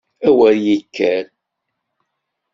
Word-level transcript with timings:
A 0.27 0.29
wer 0.37 0.55
ikker! 0.75 1.23